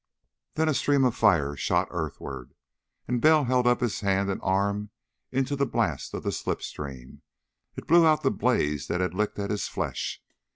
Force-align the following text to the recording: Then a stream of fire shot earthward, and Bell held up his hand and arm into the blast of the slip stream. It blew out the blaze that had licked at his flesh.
Then 0.55 0.67
a 0.67 0.73
stream 0.73 1.05
of 1.05 1.15
fire 1.15 1.55
shot 1.55 1.87
earthward, 1.91 2.55
and 3.07 3.21
Bell 3.21 3.43
held 3.43 3.67
up 3.67 3.81
his 3.81 3.99
hand 3.99 4.31
and 4.31 4.41
arm 4.41 4.89
into 5.31 5.55
the 5.55 5.67
blast 5.67 6.15
of 6.15 6.23
the 6.23 6.31
slip 6.31 6.63
stream. 6.63 7.21
It 7.75 7.85
blew 7.85 8.07
out 8.07 8.23
the 8.23 8.31
blaze 8.31 8.87
that 8.87 8.99
had 8.99 9.13
licked 9.13 9.37
at 9.37 9.51
his 9.51 9.67
flesh. 9.67 10.19